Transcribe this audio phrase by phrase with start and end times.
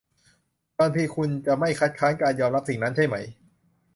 [0.79, 3.25] บางทีคุณจะไม่คัดค้านการยอมรับสิ่งนั้นใช่มั้ย